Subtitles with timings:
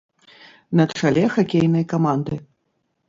[0.79, 2.43] На чале хакейнай каманды.